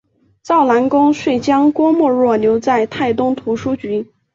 [0.41, 4.11] 赵南公遂将郭沫若留在泰东图书局。